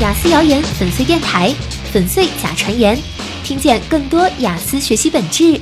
[0.00, 1.54] 雅思谣言粉碎电台，
[1.92, 2.98] 粉碎假传言，
[3.44, 5.60] 听见更多雅思学习本质。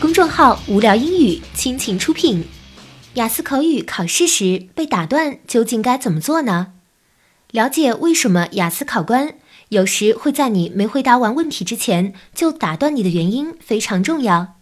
[0.00, 2.44] 公众号无聊英语倾情出品。
[3.14, 6.72] 雅思口语考试时被打断，究竟该怎么做呢？
[7.52, 9.34] 了解为什么雅思考官
[9.68, 14.56] 有时会在你没回答完问题之前就打断你的原因非常重要。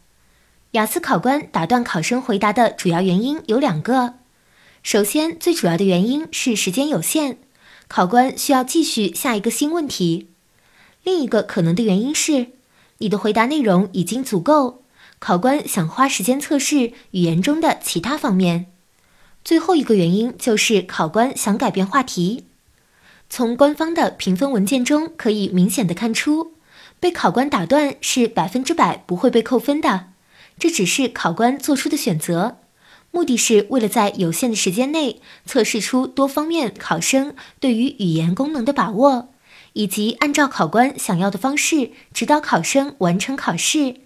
[0.73, 4.17] 雅思考官打断考生回答的主要原因有两个。
[4.83, 7.39] 首先，最主要的原因是时间有限，
[7.91, 10.29] 考官需要继续下一个新问题。
[11.03, 12.53] 另一个可能的原因是，
[12.99, 14.85] 你的回答内容已经足够，
[15.19, 18.67] 考官想花时间测试语言中的其他方面。
[19.45, 22.45] 最后一个原因就是考官想改变话题。
[23.29, 26.53] 从官方的评分文件中可以明显的看出，
[27.01, 30.11] 被考官打断是百分之百不会被扣分的，
[30.57, 32.59] 这只是考官做出的选择。
[33.13, 39.29] 目的是为了在有限的时间内测试出多方面考生对于语言功能的把握，
[39.73, 43.97] 以及按照考官想要的方式指导考生完成考试。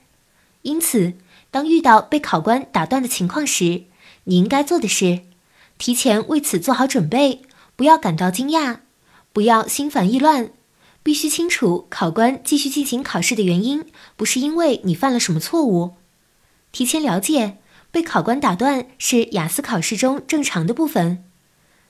[0.62, 1.12] 因此，
[1.50, 3.82] 当遇到被考官打断的情况时，
[4.24, 5.20] 你应该做的是
[5.76, 7.42] 提前为此做好准备，
[7.76, 8.78] 不要感到惊讶，
[9.34, 10.50] 不要心烦意乱，
[11.02, 13.84] 必须清楚考官继续进行考试的原因
[14.16, 15.96] 不是因为你犯了什么错误，
[16.72, 17.58] 提前了解。
[17.94, 21.22] 被考官打断是雅思考试中正常的部分，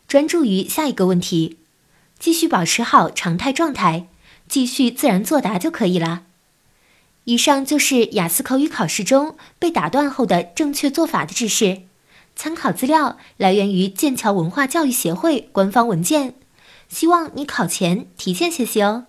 [0.07, 1.57] 专注于下一个问题，
[2.19, 4.07] 继续保持好常态状态，
[4.47, 6.25] 继续自然作答就可以了。
[7.25, 11.85] 以上就是雅思口语考试中被打断后的正确做法的知识，
[12.37, 16.35] 参考资料来源于剑桥文化教育协会官方文件，
[16.91, 19.07] 希望你考前提前学习哦。